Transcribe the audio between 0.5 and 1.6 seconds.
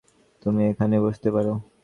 এখানে বসতে পারো।